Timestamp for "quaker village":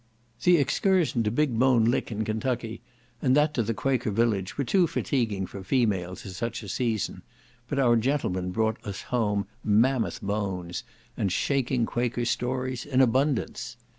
3.75-4.57